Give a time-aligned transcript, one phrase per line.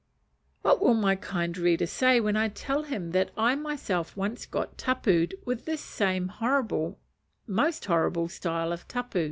[0.63, 4.75] What will my kind reader say when I tell him that I myself once got
[4.75, 6.97] tapu'd with this same horrible,
[7.45, 9.19] most horrible, style of tapu?